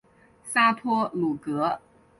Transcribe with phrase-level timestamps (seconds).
[0.43, 1.79] 沙托鲁格。